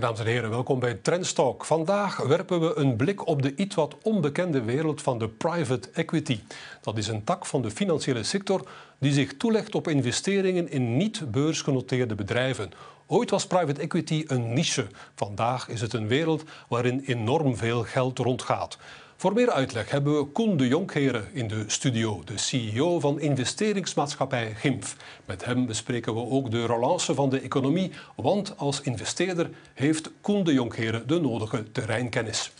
[0.00, 1.64] Dames en heren, welkom bij Trendstalk.
[1.64, 6.40] Vandaag werpen we een blik op de iets wat onbekende wereld van de private equity.
[6.80, 8.68] Dat is een tak van de financiële sector
[8.98, 12.72] die zich toelegt op investeringen in niet beursgenoteerde bedrijven.
[13.06, 14.86] Ooit was private equity een niche.
[15.14, 18.78] Vandaag is het een wereld waarin enorm veel geld rondgaat.
[19.24, 24.54] Voor meer uitleg hebben we Koen de Jonkheren in de studio, de CEO van investeringsmaatschappij
[24.54, 24.96] GIMF.
[25.24, 30.44] Met hem bespreken we ook de relance van de economie, want als investeerder heeft Koen
[30.44, 32.52] de Jonkheren de nodige terreinkennis.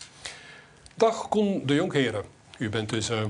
[0.95, 2.25] Dag Koen de Jonkheren,
[2.59, 3.25] u bent dus uh,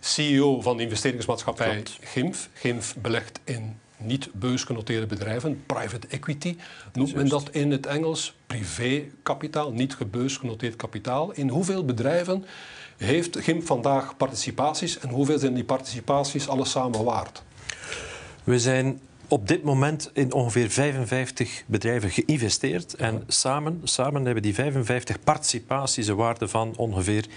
[0.00, 1.98] CEO van de investeringsmaatschappij Klopt.
[2.02, 2.48] GIMF.
[2.54, 6.56] GIMF belegt in niet beursgenoteerde bedrijven, private equity,
[6.92, 11.32] noemt men dat in het Engels, privékapitaal, niet gebeursgenoteerd kapitaal.
[11.32, 12.44] In hoeveel bedrijven
[12.96, 17.42] heeft GIMP vandaag participaties en hoeveel zijn die participaties alles samen waard?
[18.44, 22.94] We zijn op dit moment in ongeveer 55 bedrijven geïnvesteerd.
[22.94, 27.28] En samen, samen hebben die 55 participaties een waarde van ongeveer 1,3,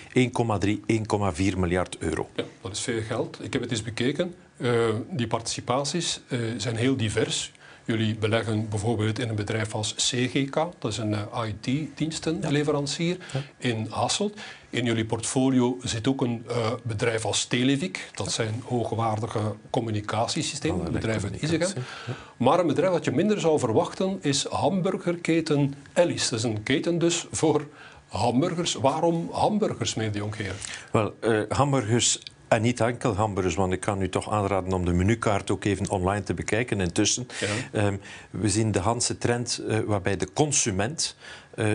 [1.52, 2.30] 1,4 miljard euro.
[2.36, 3.38] Ja, dat is veel geld.
[3.42, 4.36] Ik heb het eens bekeken.
[4.58, 7.52] Uh, die participaties uh, zijn heel divers.
[7.86, 13.42] Jullie beleggen bijvoorbeeld in een bedrijf als CGK, dat is een uh, IT-dienstenleverancier ja.
[13.58, 14.40] in Hasselt.
[14.74, 16.46] In jullie portfolio zit ook een
[16.84, 21.84] bedrijf als Televic, dat zijn hoogwaardige communicatiesystemen, bedrijf in Isegem.
[22.08, 22.14] Ja.
[22.38, 26.30] Maar een bedrijf dat je minder zou verwachten is hamburgerketen Ellis.
[26.30, 27.68] Dat is een keten dus voor
[28.08, 28.74] hamburgers.
[28.74, 30.54] Waarom hamburgers, meneer de Jonkheer?
[30.92, 31.14] Wel,
[31.50, 35.64] hamburgers en niet enkel hamburgers, want ik kan u toch aanraden om de menukaart ook
[35.64, 37.28] even online te bekijken intussen.
[37.72, 37.86] Ja.
[37.86, 38.00] Um,
[38.30, 41.16] we zien de Hanse trend uh, waarbij de consument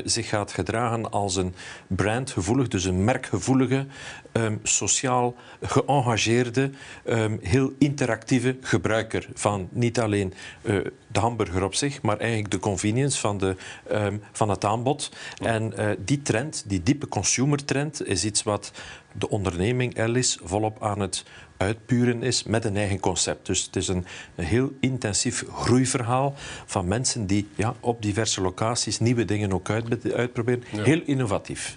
[0.04, 1.54] zich gaat gedragen als een
[1.86, 3.86] brandgevoelig, dus een merkgevoelige,
[4.32, 6.70] um, sociaal geëngageerde,
[7.04, 12.58] um, heel interactieve gebruiker van niet alleen uh, de hamburger op zich, maar eigenlijk de
[12.58, 13.56] convenience van, de,
[13.92, 15.10] um, van het aanbod.
[15.42, 18.72] En uh, die trend, die diepe consumer trend, is iets wat
[19.12, 21.24] de onderneming Ellis volop aan het
[21.56, 23.46] uitpuren is met een eigen concept.
[23.46, 26.34] Dus het is een, een heel intensief groeiverhaal
[26.66, 30.62] van mensen die ja, op diverse locaties nieuwe dingen ook uit, uitproberen.
[30.72, 30.82] Ja.
[30.82, 31.76] Heel innovatief.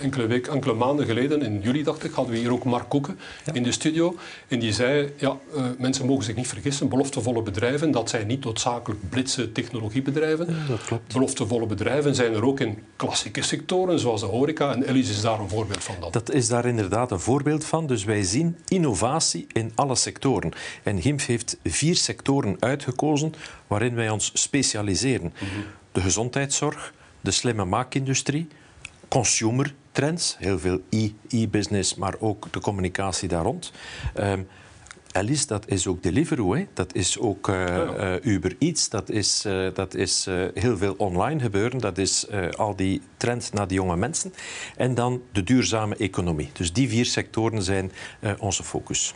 [0.00, 3.18] enkele, week, enkele maanden geleden, in juli dacht ik, hadden we hier ook Mark Koeken
[3.44, 3.52] ja.
[3.52, 4.16] in de studio.
[4.48, 8.44] En die zei, ja, uh, mensen mogen zich niet vergissen, beloftevolle bedrijven, dat zijn niet
[8.44, 10.46] noodzakelijk blitse technologiebedrijven.
[10.46, 11.12] Ja, dat klopt.
[11.12, 14.74] Beloftevolle bedrijven zijn er ook in klassieke sectoren, zoals de horeca.
[14.74, 15.94] En Ellis is daar een voorbeeld van.
[16.00, 17.86] Dat, dat is daar inderdaad een voorbeeld van.
[17.86, 20.52] Dus wij zien innovatie in alle sectoren.
[20.82, 23.34] En GIMF heeft vier sectoren uitgekozen
[23.66, 25.32] waarin wij ons specialiseren.
[25.40, 25.64] Mm -hmm.
[25.92, 28.48] De gezondheidszorg, de slimme maakindustrie,
[29.08, 30.80] consumer trends, heel veel
[31.28, 33.72] e-business, maar ook de communicatie daar rond.
[34.20, 34.46] Um,
[35.12, 36.66] Alice, dat is ook Deliveroo, hè?
[36.72, 41.40] dat is ook uh, uh, Uber Eats, dat is, uh, dat is heel veel online
[41.40, 44.32] gebeuren, dat is al die trend naar de jonge mensen.
[44.76, 46.50] En dan de duurzame economie.
[46.52, 47.92] Dus die vier sectoren zijn
[48.38, 49.14] onze focus.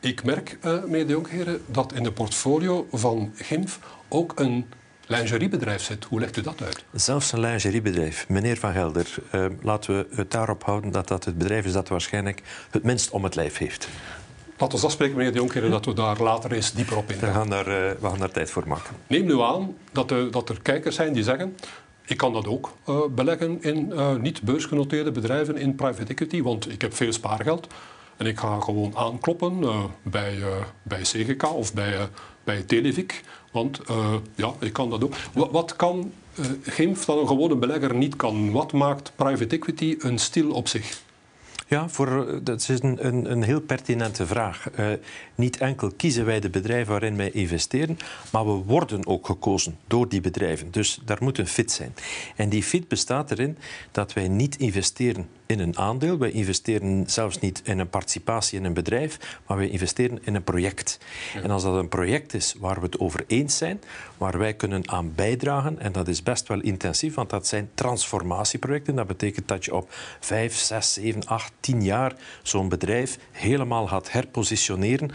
[0.00, 4.66] Ik merk, meneer de Jongheren, dat in de portfolio van GIMF ook een
[5.10, 6.04] lingeriebedrijf zit.
[6.04, 6.84] Hoe legt u dat uit?
[6.92, 8.28] Zelfs een lingeriebedrijf.
[8.28, 9.14] Meneer Van Gelder,
[9.62, 13.24] laten we het daarop houden dat dat het bedrijf is dat waarschijnlijk het minst om
[13.24, 13.88] het lijf heeft.
[14.60, 17.28] Laten we afspreken, meneer de Jonker, dat we daar later eens dieper op ingaan.
[17.28, 18.94] We gaan daar, uh, we gaan daar tijd voor maken.
[19.06, 21.56] Neem nu aan dat, er, dat er kijkers zijn die zeggen...
[22.04, 26.80] Ik kan dat ook uh, beleggen in niet beursgenoteerde bedrijven in private equity, want ik
[26.80, 27.66] heb veel spaargeld.
[28.16, 29.60] En ik ga gewoon aankloppen
[30.02, 30.38] bij,
[30.82, 32.08] bij CGK of bij,
[32.44, 33.22] bij Televic.
[33.50, 33.80] Want
[34.34, 35.14] ja, ik kan dat ook.
[35.32, 36.12] Wat, kan
[36.62, 38.50] GIMF dat een gewone belegger niet kan?
[38.50, 41.02] Wat maakt private equity een stil op zich?
[41.70, 44.66] Ja, voor, eh, dat is een, een, een heel pertinente vraag.
[44.78, 44.86] Uh,
[45.34, 47.98] niet enkel kiezen wij de bedrijven waarin wij investeren,
[48.32, 50.70] maar we worden ook gekozen door die bedrijven.
[50.70, 51.94] Dus daar moet een fit zijn.
[52.36, 53.58] En die fit bestaat erin
[53.90, 56.18] dat wij niet investeren in een aandeel.
[56.18, 60.44] Wij investeren zelfs niet in een participatie in een bedrijf, maar wij investeren in een
[60.44, 60.98] project.
[61.42, 63.80] En als dat een project is waar we het over eens zijn,
[64.16, 68.94] waar wij kunnen aan bijdragen, en dat is best wel intensief, want dat zijn transformatieprojecten.
[68.94, 74.12] Dat betekent dat je op 5, 6, 7, 8, 10 jaar zo'n bedrijf helemaal gaat
[74.12, 75.10] herpositioneren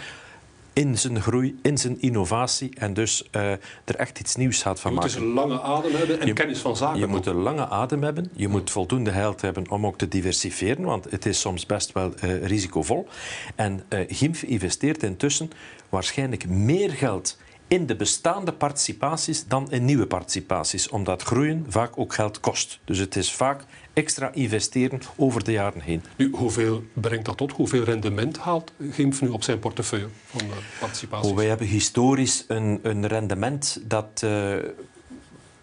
[0.76, 3.52] in zijn groei, in zijn innovatie en dus uh,
[3.84, 5.10] er echt iets nieuws gaat van maken.
[5.10, 7.00] Je moet dus een lange adem hebben en je, kennis van zaken.
[7.00, 10.84] Je moet een lange adem hebben, je moet voldoende geld hebben om ook te diversifiëren,
[10.84, 13.08] want het is soms best wel uh, risicovol.
[13.56, 15.50] En uh, GIMF investeert intussen
[15.90, 17.38] waarschijnlijk meer geld
[17.68, 22.80] in de bestaande participaties dan in nieuwe participaties, omdat groeien vaak ook geld kost.
[22.86, 23.64] Dus het is vaak
[23.96, 26.04] extra investeren over de jaren heen.
[26.16, 27.52] Nu, hoeveel brengt dat tot?
[27.52, 30.42] Hoeveel rendement haalt GIMF nu op zijn portefeuille van
[30.80, 31.30] participaties?
[31.30, 34.22] Oh, wij hebben historisch een, een rendement dat...
[34.24, 34.56] Uh,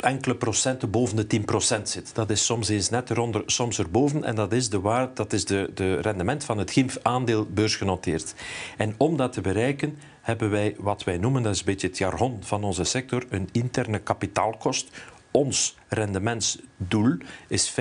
[0.03, 1.41] enkele procenten boven de
[1.79, 2.15] 10% zit.
[2.15, 4.25] Dat is soms eens net eronder, soms erboven.
[4.25, 8.35] En dat is de, waar, dat is de, de rendement van het GIMF-aandeel beursgenoteerd.
[8.77, 11.99] En om dat te bereiken hebben wij wat wij noemen, dat is een beetje het
[11.99, 14.91] jargon van onze sector, een interne kapitaalkost.
[15.33, 17.17] Ons rendementsdoel
[17.49, 17.75] is 15%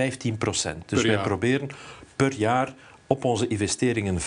[0.85, 1.69] Dus wij proberen
[2.15, 2.73] per jaar
[3.11, 4.23] op onze investeringen 15%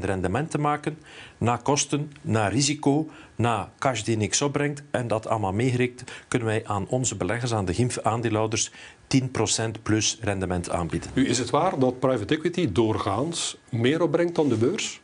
[0.00, 0.98] rendement te maken,
[1.38, 4.82] na kosten, na risico, na cash die niks opbrengt.
[4.90, 10.70] En dat allemaal meegerekend kunnen wij aan onze beleggers, aan de GIMF-aandeelhouders, 10% plus rendement
[10.70, 11.10] aanbieden.
[11.14, 15.00] Nu, is het waar dat private equity doorgaans meer opbrengt dan de beurs?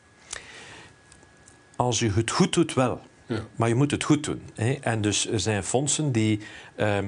[1.77, 3.01] Als je het goed doet, wel.
[3.27, 3.45] Ja.
[3.57, 4.43] Maar je moet het goed doen.
[4.55, 4.73] Hè.
[4.73, 6.41] En dus er zijn fondsen die
[6.77, 7.07] ehm,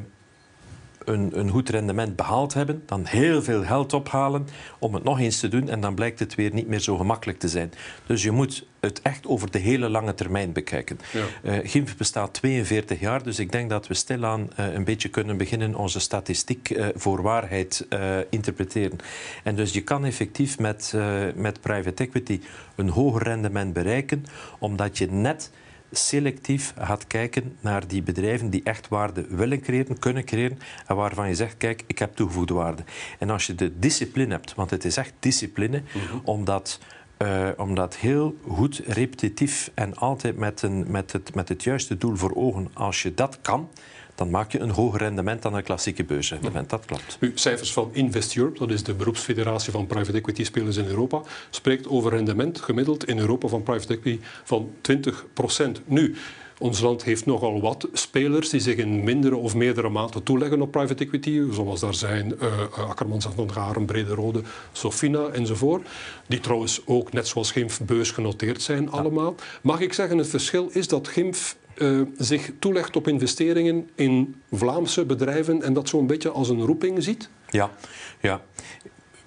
[1.12, 4.46] een, een goed rendement behaald hebben, dan heel veel geld ophalen
[4.78, 7.38] om het nog eens te doen en dan blijkt het weer niet meer zo gemakkelijk
[7.38, 7.72] te zijn.
[8.06, 10.98] Dus je moet het echt over de hele lange termijn bekijken.
[11.12, 11.24] Ja.
[11.42, 15.36] Uh, GIMF bestaat 42 jaar, dus ik denk dat we stilaan uh, een beetje kunnen
[15.36, 17.86] beginnen onze statistiek uh, voor waarheid
[18.30, 18.98] interpreteren.
[19.44, 20.94] En dus je kan effectief met,
[21.34, 22.40] met private equity
[22.76, 24.24] een hoger rendement bereiken,
[24.58, 25.50] omdat je net
[25.92, 31.28] selectief gaat kijken naar die bedrijven die echt waarde willen creëren, kunnen creëren en waarvan
[31.28, 32.82] je zegt, kijk, ik heb toegevoegde waarde.
[33.18, 36.78] En als je de discipline hebt, want het is echt discipline, mm omdat...
[37.22, 41.98] Uh, om dat heel goed, repetitief en altijd met, een, met, het, met het juiste
[41.98, 43.68] doel voor ogen, als je dat kan,
[44.20, 46.70] dan maak je een hoger rendement dan een klassieke beursrendement.
[46.70, 47.16] Dat klopt.
[47.20, 51.22] Nu, cijfers van Invest Europe, dat is de beroepsfederatie van private equity spelers in Europa,
[51.50, 56.14] spreekt over rendement gemiddeld in Europa van private equity van 20% Nu,
[56.58, 60.70] ons land heeft nogal wat spelers die zich in mindere of meerdere mate toeleggen op
[60.70, 64.42] private equity, zoals daar zijn uh, Akkermans en Van Garen, Brederode,
[64.72, 65.88] Sofina enzovoort.
[66.26, 69.34] Die trouwens ook, net zoals GIMF, beursgenoteerd zijn allemaal.
[69.62, 75.04] Mag ik zeggen, het verschil is dat GIMF uh, zich toelegt op investeringen in Vlaamse
[75.04, 77.28] bedrijven en dat zo'n beetje als een roeping ziet?
[77.50, 77.70] Ja,
[78.20, 78.40] ja.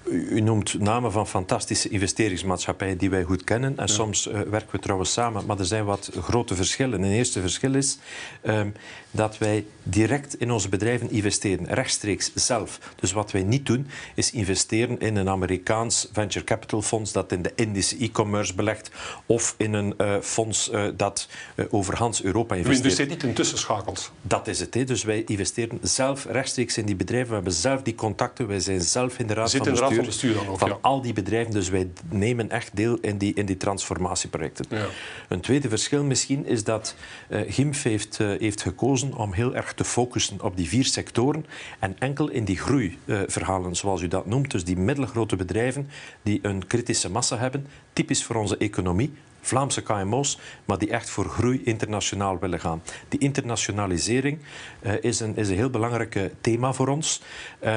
[0.10, 3.78] U noemt namen van fantastische investeringsmaatschappijen die wij goed kennen.
[3.78, 7.02] En soms uh, werken we trouwens samen, maar er zijn wat grote verschillen.
[7.04, 7.98] Een eerste verschil is
[8.46, 8.74] um,
[9.14, 12.80] dat wij direct in onze bedrijven investeren, rechtstreeks zelf.
[12.96, 17.42] Dus wat wij niet doen, is investeren in een Amerikaans venture capital fonds dat in
[17.42, 18.92] de Indische e-commerce belegt
[19.26, 21.28] of in een uh, fonds uh, dat
[21.70, 22.80] over Hans Europa investeert.
[22.80, 24.12] U investeert niet in tussenschakels?
[24.22, 24.74] Dat is het.
[24.74, 24.84] He.
[24.84, 27.28] Dus wij investeren zelf rechtstreeks in die bedrijven.
[27.28, 28.48] We hebben zelf die contacten.
[28.48, 31.14] Wij zijn zelf in de raad van bestuur van, bestuur dan ook, van al die
[31.14, 31.54] bedrijven.
[31.54, 34.66] Dus wij nemen echt deel in die, in die transformatieprojecten.
[34.70, 34.86] Ja.
[35.30, 36.96] Een tweede verschil misschien is dat
[37.30, 41.46] uh, GIMF heeft, uh, heeft gekozen om heel erg te focussen op die vier sectoren
[41.80, 44.52] en enkel in die groeiverhalen, uh, zoals u dat noemt.
[44.52, 45.90] Dus die middelgrote bedrijven
[46.22, 51.26] die een kritische massa hebben, typisch voor onze economie, Vlaamse KMO's, maar die echt voor
[51.26, 52.82] groei internationaal willen gaan.
[53.08, 54.40] Die internationalisering
[54.82, 57.22] uh, is, een, is een heel belangrijk thema voor ons.
[57.64, 57.76] Uh,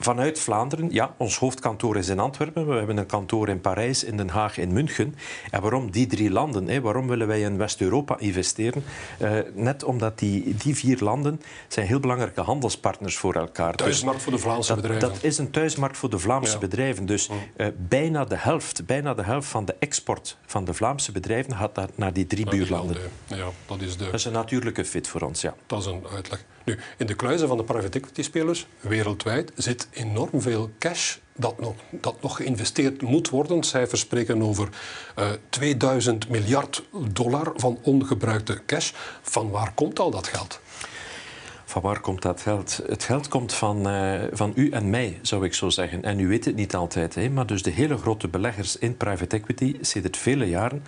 [0.00, 2.66] vanuit Vlaanderen, ja, ons hoofdkantoor is in Antwerpen.
[2.66, 5.14] We hebben een kantoor in Parijs, in Den Haag, in München.
[5.50, 6.68] En waarom die drie landen?
[6.68, 6.80] Hè?
[6.80, 8.84] Waarom willen wij in West-Europa investeren?
[9.22, 13.74] Uh, net omdat die, die vier landen zijn heel belangrijke handelspartners voor elkaar.
[13.74, 15.08] Thuismarkt dus voor de Vlaamse dat, bedrijven.
[15.08, 17.06] Dat is een thuismarkt voor de Vlaamse bedrijven.
[17.06, 21.56] Dus uh, bijna, de helft, bijna de helft van de export van de Vlaamse bedrijven
[21.56, 22.96] gaat naar die drie buurlanden.
[23.26, 24.04] Ja, dat, is de...
[24.04, 25.54] dat is een natuurlijke fit voor ons, ja.
[25.66, 26.44] Dat is een uitleg.
[26.70, 31.60] Nu, in de kluizen van de private equity spelers wereldwijd zit enorm veel cash dat
[31.60, 33.62] nog, dat nog geïnvesteerd moet worden.
[33.62, 34.68] Cijfers spreken over
[35.18, 38.92] uh, eh, 2000 miljard dollar van ongebruikte cash.
[39.22, 40.60] Van waar komt al dat geld?
[41.64, 42.80] Van waar komt dat geld?
[42.86, 46.04] Het geld komt van, uh, van u en mij, zou ik zo zeggen.
[46.04, 47.28] En u weet het niet altijd, hè?
[47.28, 50.84] maar dus de hele grote beleggers in private equity, sinds vele jaren,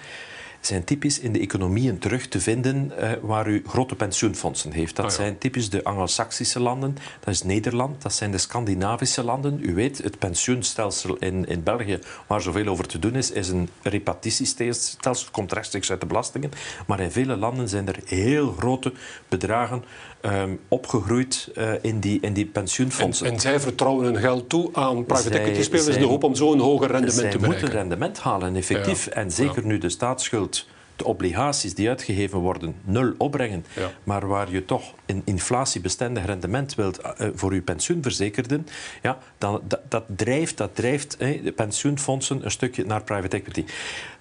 [0.66, 4.96] zijn typisch in de economieën terug te vinden uh, waar u grote pensioenfondsen heeft.
[4.96, 9.58] Dat oh zijn typisch de Anglo-Saxische landen, dat is Nederland, dat zijn de Scandinavische landen.
[9.60, 13.68] U weet, het pensioenstelsel in, in België, waar zoveel over te doen is, is een
[13.82, 16.50] repartitiestelsel, komt rechtstreeks uit de belastingen.
[16.86, 18.92] Maar in vele landen zijn er heel grote
[19.28, 19.84] bedragen
[20.22, 23.26] um, opgegroeid uh, in, die, in die pensioenfondsen.
[23.26, 26.34] En, en, zij vertrouwen hun geld toe aan private equity spelers in de hoop om
[26.34, 27.40] zo'n hoger rendement te bereiken.
[27.40, 29.04] Zij moeten rendement halen, effectief.
[29.04, 29.12] Ja.
[29.12, 29.68] En zeker ja.
[29.68, 30.51] nu de staatsschuld
[30.96, 33.90] de obligaties die uitgegeven worden nul opbrengen, ja.
[34.04, 38.66] maar waar je toch een inflatiebestendig rendement wilt uh, voor je pensioenverzekerden,
[39.02, 43.64] ja, dan, dat, dat drijft, dat drijft de pensioenfondsen een stukje naar private equity.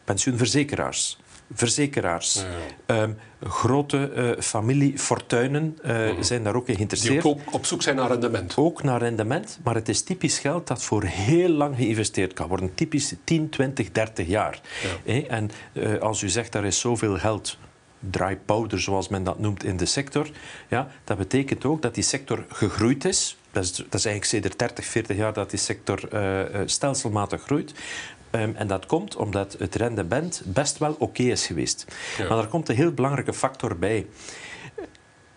[0.03, 1.19] Pensioenverzekeraars
[1.53, 2.43] verzekeraars,
[2.87, 3.01] ja.
[3.01, 6.23] um, grote uh, familiefortuinen uh, mm.
[6.23, 7.21] zijn daar ook in geïnteresseerd.
[7.21, 8.53] Die ook op zoek zijn naar rendement.
[8.57, 12.73] Ook naar rendement, maar het is typisch geld dat voor heel lang geïnvesteerd kan worden.
[12.75, 14.61] Typisch 10, 20, 30 jaar.
[15.05, 15.21] Ja.
[15.21, 17.57] en uh, als u zegt, er is zoveel geld
[18.09, 20.29] dry powder, zoals men dat noemt in de sector.
[20.67, 23.37] Ja, dat betekent ook dat die sector gegroeid is.
[23.51, 27.73] Dat is, dat is eigenlijk sinds 30, 40 jaar dat die sector uh, stelselmatig groeit.
[28.31, 31.85] Um, en dat komt omdat het rendement best wel oké is geweest.
[32.17, 32.27] Ja.
[32.29, 34.07] Maar er komt een heel belangrijke factor bij.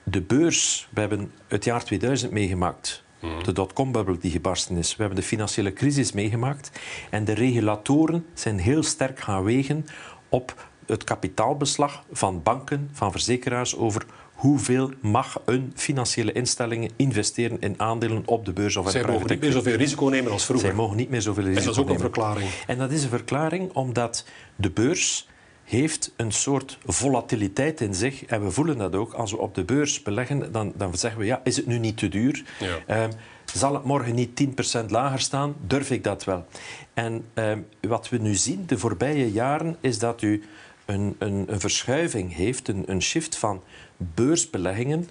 [0.03, 3.05] De beurs, we hebben het jaar 2000 meegemaakt.
[3.21, 3.43] Mhm.
[3.43, 4.97] De dotcom-bubbel die gebarsten is.
[4.97, 6.71] We hebben de financiële crisis meegemaakt.
[7.11, 9.87] En de regulatoren zijn heel sterk gaan wegen
[10.29, 14.07] op het kapitaalbeslag van banken, van verzekeraars over
[14.45, 19.41] hoeveel mag een financiële instelling investeren in aandelen op de beurs of Zij mogen niet
[19.41, 20.67] meer zoveel risico nemen als vroeger.
[20.67, 21.77] Zij mogen niet meer zoveel risico nemen.
[21.77, 22.51] En dat is ook een verklaring.
[22.67, 24.25] En dat is een verklaring omdat
[24.57, 25.29] de beurs
[25.65, 28.25] heeft een soort volatiliteit in zich.
[28.25, 29.13] En we voelen dat ook.
[29.13, 31.97] Als we op de beurs beleggen, dan, dan zeggen we, ja, is het nu niet
[31.97, 32.45] te duur?
[32.87, 33.05] Ja.
[33.05, 33.11] Um,
[33.53, 34.47] zal het morgen niet
[34.83, 35.55] 10% lager staan?
[35.67, 36.47] Durf ik dat wel?
[36.95, 40.43] En um, wat we nu zien de voorbije jaren, is dat u
[40.85, 43.62] een, een, een verschuiving heeft, een, een shift van
[43.97, 45.09] beursbeleggingen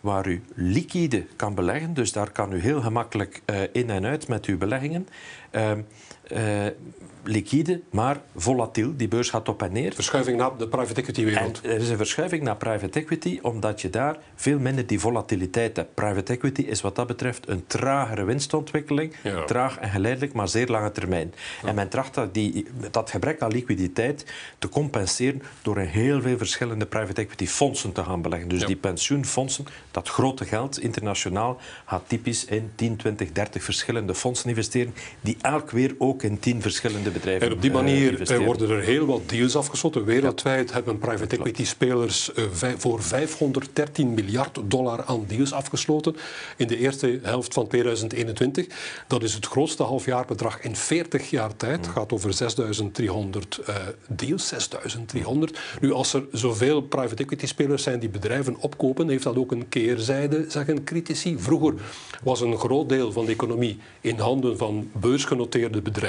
[0.00, 1.94] waar u liquide kan beleggen.
[1.94, 5.08] Dus daar kan u heel gemakkelijk uh, in en uit met uw beleggingen.
[5.52, 5.72] Uh,
[6.32, 6.66] uh,
[7.24, 8.92] liquide, maar volatiel.
[8.96, 9.94] Die beurs gaat op en neer.
[9.94, 11.60] Verschuiving naar de private equity wereld.
[11.64, 15.94] er is een verschuiving naar private equity, omdat je daar veel minder die volatiliteit hebt.
[15.94, 19.14] Private equity is wat dat betreft een tragere winstontwikkeling.
[19.46, 21.34] Traag en geleidelijk, maar zeer lange termijn.
[21.64, 24.26] En men tracht dat, die, dat gebrek aan liquiditeit
[24.58, 28.48] te compenseren door in heel veel verschillende private equity fondsen te gaan beleggen.
[28.48, 34.48] Dus die pensioenfondsen, dat grote geld internationaal, gaat typisch in 10, 20, 30 verschillende fondsen
[34.48, 37.46] investeren, die elk weer ook in 10 verschillende bedrijven.
[37.46, 40.04] En op die manier uh, worden er heel wat deals afgesloten.
[40.04, 40.74] Wereldwijd ja.
[40.74, 42.44] hebben private equity spelers uh,
[42.76, 46.16] voor 513 miljard dollar aan deals afgesloten
[46.56, 48.66] in de eerste helft van 2021.
[49.06, 51.86] Dat is het grootste halfjaarbedrag in 40 jaar tijd.
[51.86, 53.76] Het gaat over 6300 uh,
[54.08, 55.58] deals, 6300.
[55.80, 59.68] Nu, als er zoveel private equity spelers zijn die bedrijven opkopen, heeft dat ook een
[59.68, 61.36] keerzijde, zeggen critici.
[61.38, 61.74] Vroeger
[62.22, 66.02] was een groot deel van de economie in handen van beursgenoteerde bedrijven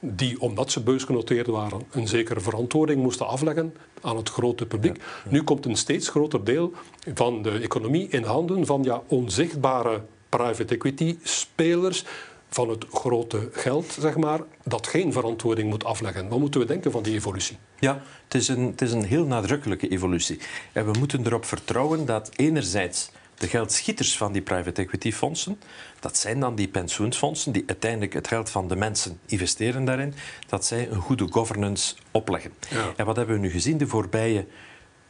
[0.00, 5.02] die, omdat ze beursgenoteerd waren, een zekere verantwoording moesten afleggen aan het grote publiek.
[5.28, 6.72] Nu komt een steeds groter deel
[7.14, 12.04] van de economie in handen van ja, onzichtbare private equity spelers
[12.48, 16.28] van het grote geld, zeg maar, dat geen verantwoording moet afleggen.
[16.28, 17.56] Wat moeten we denken van die evolutie?
[17.78, 20.38] Ja, het is een, het is een heel nadrukkelijke evolutie.
[20.72, 25.58] En we moeten erop vertrouwen dat enerzijds de geldschieters van die private equity fondsen,
[26.00, 30.14] dat zijn dan die pensioenfondsen die uiteindelijk het geld van de mensen investeren daarin,
[30.48, 32.52] dat zij een goede governance opleggen.
[32.96, 34.46] En wat hebben we nu gezien de voorbije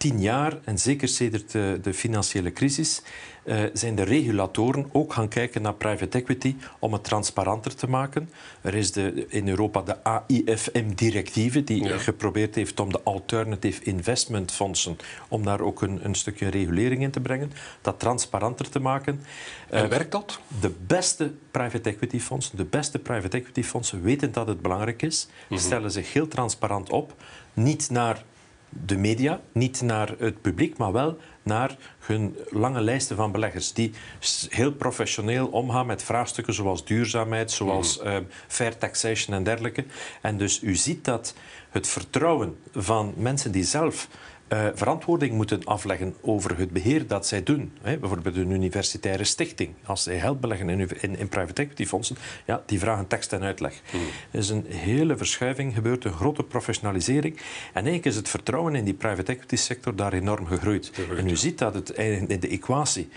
[0.05, 3.03] tien jaar, en zeker sedert de, de financiële crisis,
[3.45, 8.31] uh, zijn de regulatoren ook gaan kijken naar private equity om het transparanter te maken.
[8.61, 14.97] Er is de, in Europa de AIFM-directieve die geprobeerd heeft om de alternative investment fondsen,
[15.29, 19.23] om daar ook een, een stukje regulering in te brengen, dat transparanter te maken.
[19.71, 20.41] En uh, werkt dat?
[20.61, 25.27] De beste private equity fondsen, de beste private equity fondsen weten dat het belangrijk is,
[25.49, 27.15] mm stellen zich heel transparant op,
[27.55, 28.25] niet naar
[28.87, 33.93] de media, niet naar het publiek, maar wel naar hun lange lijsten van beleggers die
[34.49, 38.17] heel professioneel omgaan met vraagstukken zoals duurzaamheid, zoals uh,
[38.47, 39.85] fair taxation en dergelijke.
[40.23, 41.35] En dus u ziet dat
[41.71, 44.09] het vertrouwen van mensen die zelf
[44.55, 47.73] uh, verantwoording moeten afleggen over het beheer dat zij doen.
[47.83, 49.75] Hè, bijvoorbeeld een universitaire stichting.
[49.85, 53.43] Als zij geld beleggen in, in, in private equity fondsen, ja, die vragen tekst en
[53.43, 53.81] uitleg.
[53.91, 54.01] Hmm.
[54.31, 57.37] Er is een hele verschuiving gebeurd, een grote professionalisering.
[57.37, 57.43] En
[57.73, 60.93] eigenlijk is het vertrouwen in die private equity sector daar enorm gegroeid.
[61.17, 63.09] En u ziet dat het in de equatie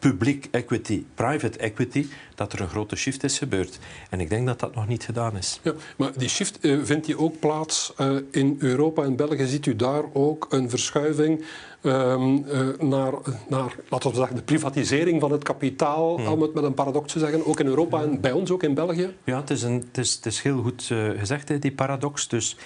[0.00, 3.78] public equity, private equity, dat er een grote shift is gebeurd.
[4.10, 5.60] En ik denk dat dat nog niet gedaan is.
[5.62, 9.46] Ja, maar die shift uh, vindt die ook plaats uh, in Europa en België?
[9.46, 11.44] Ziet u daar ook een verschuiving
[11.82, 13.12] um, uh, naar,
[13.48, 16.26] naar, laten we zeggen, de privatisering van het kapitaal, hmm.
[16.26, 18.74] om het met een paradox te zeggen, ook in Europa en bij ons ook in
[18.74, 19.14] België?
[19.24, 20.82] Ja, het is, een, het is, het is heel goed
[21.18, 22.28] gezegd, hè, die paradox.
[22.28, 22.56] Dus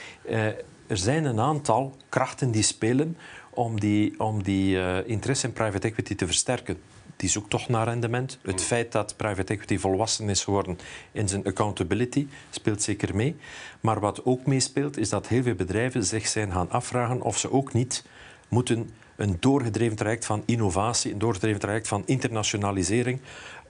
[0.86, 3.16] er zijn een aantal krachten die spelen
[3.50, 6.76] om die, om die interesse in private equity te versterken
[7.16, 8.38] die zoekt toch naar rendement.
[8.42, 8.66] Het mm.
[8.66, 10.78] feit dat private equity volwassen is geworden
[11.12, 13.36] in zijn accountability speelt zeker mee.
[13.80, 17.52] Maar wat ook meespeelt is dat heel veel bedrijven zich zijn gaan afvragen of ze
[17.52, 18.04] ook niet
[18.48, 23.20] moeten een doorgedreven traject van innovatie, een doorgedreven traject van internationalisering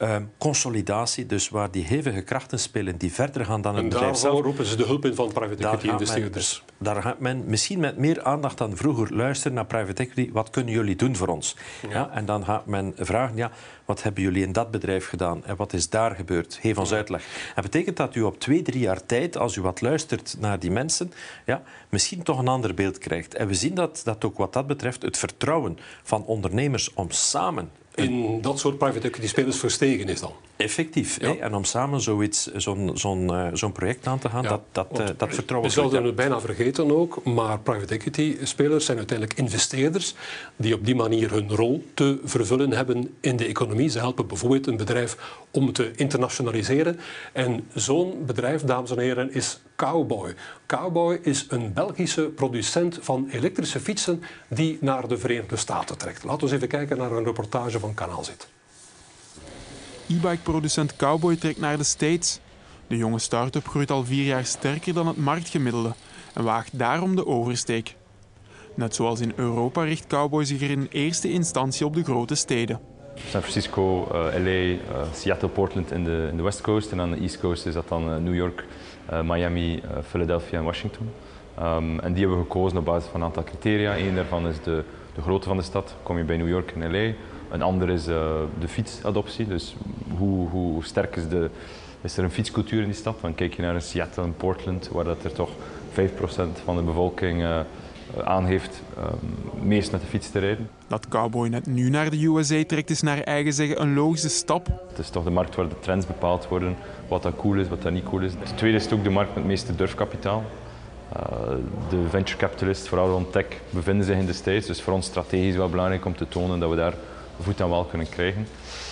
[0.08, 4.16] ehm, consolidatie, dus waar die hevige krachten spelen die verder gaan dan het en bedrijf
[4.16, 4.40] zelf.
[4.40, 6.64] roepen ze de hulp in van private equity investeerders.
[6.78, 10.32] daar gaat men misschien met meer aandacht dan vroeger luisteren naar private equity.
[10.32, 11.56] Wat kunnen jullie doen voor ons?
[11.88, 12.10] Ja.
[12.10, 13.50] en dan gaat men vragen, ja,
[13.84, 16.58] wat hebben jullie in dat bedrijf gedaan en wat is daar gebeurd?
[16.60, 17.24] Geef ons uitleg.
[17.54, 20.70] En betekent dat u op twee, drie jaar tijd, als u wat luistert naar die
[20.70, 21.12] mensen,
[21.46, 23.34] ja, misschien toch een ander beeld krijgt.
[23.34, 27.70] En we zien dat, dat ook wat dat betreft het vertrouwen van ondernemers om samen
[27.94, 30.32] in dat soort private equity spelers verstegen is dan.
[30.64, 31.20] Effectief.
[31.20, 31.32] Hè?
[31.32, 35.34] En om samen zoiets, zo'n, zo'n, zo'n project aan te gaan, dat, dat, uh, dat
[35.34, 35.70] vertrouwen...
[35.70, 40.14] We zouden het bijna vergeten ook, maar private equity spelers zijn uiteindelijk investeerders
[40.56, 43.88] die op die manier hun rol te vervullen hebben in de economie.
[43.88, 45.16] Ze helpen bijvoorbeeld een bedrijf
[45.50, 47.00] om te internationaliseren.
[47.32, 50.34] En zo'n bedrijf, dames en heren, is Cowboy.
[50.66, 56.24] Cowboy is een Belgische producent van elektrische fietsen die naar de Verenigde Staten trekt.
[56.24, 58.53] Laten we eens even kijken naar een reportage van Kanaal Zit.
[60.08, 62.40] E-bike-producent Cowboy trekt naar de States.
[62.86, 65.92] De jonge start-up groeit al vier jaar sterker dan het marktgemiddelde
[66.34, 67.94] en waagt daarom de oversteek.
[68.74, 72.80] Net zoals in Europa richt Cowboy zich er in eerste instantie op de grote steden.
[73.14, 74.78] San Francisco, uh, LA, uh,
[75.12, 76.92] Seattle, Portland in de, in West Coast.
[76.92, 78.64] En aan de East Coast is dat dan uh, New York,
[79.22, 81.10] Miami, Philadelphia en Washington.
[81.60, 83.96] Um, en die hebben we gekozen op basis van een aantal criteria.
[83.96, 84.84] Eén daarvan is de,
[85.14, 85.94] de grootte van de stad.
[86.02, 87.14] Kom je bij New York en LA.
[87.54, 89.46] Een ander is de fietsadoptie.
[89.46, 89.76] Dus
[90.16, 91.50] hoe, hoe sterk is, de,
[92.00, 93.20] is er een fietscultuur in die stad?
[93.20, 95.54] Dan kijk je naar een Seattle en Portland, waar dat er toch 5%
[96.64, 97.64] van de bevolking
[98.24, 100.70] aangeeft um, meest met de fiets te rijden.
[100.86, 104.66] Dat Cowboy net nu naar de USA trekt is naar eigen zeggen een logische stap.
[104.88, 106.76] Het is toch de markt waar de trends bepaald worden,
[107.08, 108.32] wat dat cool is, wat dat niet cool is.
[108.38, 110.44] Het tweede is ook de markt met het meeste durfkapitaal.
[111.16, 111.48] Uh,
[111.88, 114.66] de venture capitalists, vooral rond tech, bevinden zich in de States.
[114.66, 116.94] Dus voor ons strategisch wel belangrijk om te tonen dat we daar
[117.40, 118.46] voet aan wal kunnen krijgen.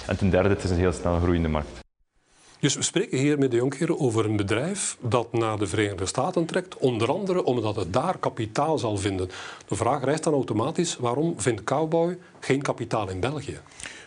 [0.07, 1.81] En ten derde, het is een heel snel groeiende markt.
[2.63, 6.47] Dus we spreken hier met de Jonker over een bedrijf dat naar de Verenigde Staten
[6.47, 9.31] trekt, onder andere omdat het daar kapitaal zal vinden.
[9.69, 13.61] De vraag rijst dan automatisch, waarom vindt Cowboy geen kapitaal in België?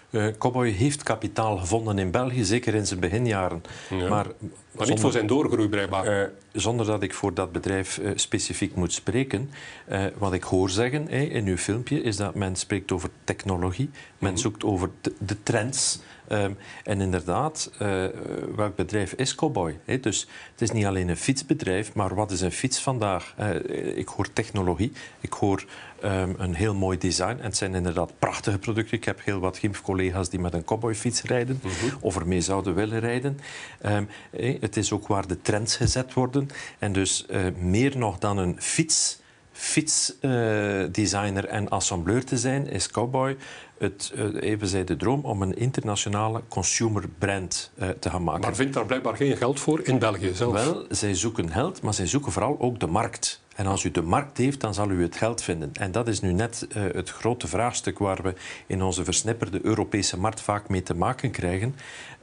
[0.09, 3.63] Uh, Cowboy heeft kapitaal gevonden in België, zeker in zijn beginjaren.
[3.89, 4.09] Ja.
[4.09, 4.25] Maar,
[4.71, 6.21] maar niet voor zijn doorgroei blijkbaar.
[6.21, 9.49] Uh, zonder dat ik voor dat bedrijf uh, specifiek moet spreken.
[10.17, 13.89] wat ik hoor zeggen in uw filmpje is dat men spreekt over technologie.
[13.93, 14.37] Men mm -hmm.
[14.37, 15.99] zoekt over de, de trends.
[16.31, 18.05] Um, en inderdaad, uh,
[18.55, 19.79] welk bedrijf is Cowboy?
[19.85, 23.35] He, dus het is niet alleen een fietsbedrijf, maar wat is een fiets vandaag?
[23.39, 25.65] Uh, ik hoor technologie, ik hoor
[26.03, 27.37] um, een heel mooi design.
[27.37, 28.97] En het zijn inderdaad prachtige producten.
[28.97, 31.97] Ik heb heel wat GIMF-collega's die met een Cowboy-fiets rijden mm -hmm.
[31.99, 33.39] of ermee zouden willen rijden.
[33.85, 36.49] Um, he, het is ook waar de trends gezet worden.
[36.79, 39.19] En dus uh, meer nog dan een fiets
[39.57, 43.37] fietsdesigner en assembleur te zijn, is Cowboy
[43.77, 48.41] het, uh, even de droom om een internationale consumer brand uh, te gaan maken.
[48.41, 50.53] Maar vindt daar blijkbaar geen geld voor in België zelf?
[50.53, 53.43] Wel, zij zoeken geld, maar zij zoeken vooral ook de markt.
[53.55, 55.71] En als u de markt heeft, dan zal u het geld vinden.
[55.73, 58.33] En dat is nu net uh, het grote vraagstuk waar we
[58.67, 61.75] in onze versnipperde Europese markt vaak mee te maken krijgen.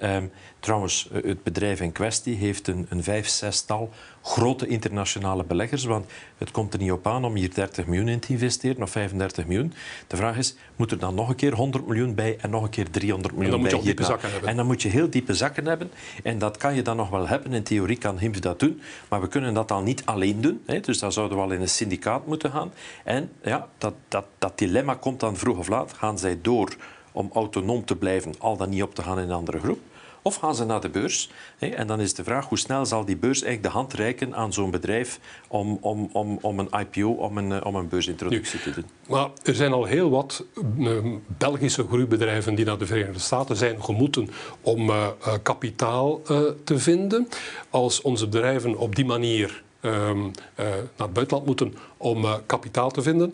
[0.03, 0.31] Um,
[0.63, 3.91] trouwens, het bedrijf in kwestie heeft een, een vijf, zestal
[4.23, 5.85] grote internationale beleggers.
[5.85, 6.07] Want
[6.39, 9.47] het komt er niet op aan om hier 30 miljoen in te investeren of 35
[9.47, 9.73] miljoen.
[10.07, 12.71] De vraag is, moet er dan nog een keer 100 miljoen bij en nog een
[12.71, 13.71] keer 300 miljoen bij?
[13.71, 14.49] En dan moet je diepe zakken hebben.
[14.49, 15.91] En dan moet je heel diepe zakken hebben.
[16.23, 17.53] En dat kan je dan nog wel hebben.
[17.53, 18.81] In theorie kan HIMS dat doen.
[19.09, 20.63] Maar we kunnen dat al niet alleen doen.
[20.67, 20.81] Hè.
[20.81, 22.73] Dus dan zouden we al in een syndicaat moeten gaan.
[23.05, 25.93] En ja, dat, dat, dat dilemma komt dan vroeg of laat.
[25.93, 26.77] Gaan zij door
[27.13, 29.79] om autonoom te blijven, al dan niet op te gaan in een andere groep?
[30.23, 31.31] Of gaan ze naar de beurs?
[31.59, 34.53] En dan is de vraag hoe snel zal die beurs eigenlijk de hand reiken aan
[34.53, 38.81] zo'n bedrijf om, om, om, om een IPO, om een, om een beursintroductie nu, te
[38.81, 38.91] doen.
[39.09, 40.45] Maar er zijn al heel wat
[40.79, 40.99] uh,
[41.39, 44.29] Belgische groeibedrijven die naar de Verenigde Staten zijn gemoeten
[44.61, 46.23] om uh, uh, kapitaal
[46.65, 47.29] te vinden.
[47.71, 53.33] Als onze bedrijven op die manier um, naar het buitenland moeten om kapitaal te vinden,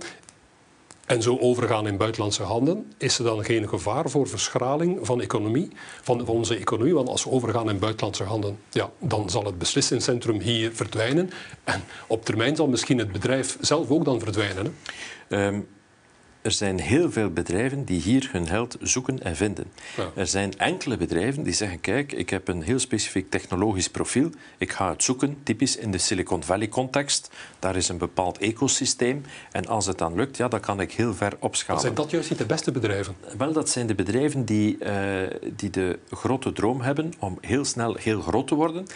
[1.08, 5.68] en zo overgaan in buitenlandse handen, is er dan geen gevaar voor verschraling van, economie,
[6.02, 6.94] van onze economie?
[6.94, 11.30] Want als we overgaan in buitenlandse handen, ja, dan zal het beslissingscentrum hier verdwijnen.
[11.64, 14.74] En op termijn zal misschien het bedrijf zelf ook dan verdwijnen.
[15.28, 15.46] Hè?
[15.46, 15.68] Um,
[16.42, 19.64] er zijn heel veel bedrijven die hier hun geld zoeken en vinden.
[19.96, 20.10] Ja.
[20.14, 24.30] Er zijn enkele bedrijven die zeggen, kijk, ik heb een heel specifiek technologisch profiel.
[24.58, 27.30] Ik ga het zoeken, typisch in de Silicon Valley context.
[27.58, 29.24] Daar is een bepaald ecosysteem.
[29.52, 31.82] En als het dan lukt, ja, dan kan ik heel ver opschalen.
[31.82, 33.16] Zijn dat juist niet de beste bedrijven?
[33.38, 34.92] Wel, dat zijn de bedrijven die, uh,
[35.56, 38.86] die de grote droom hebben om heel snel heel groot te worden.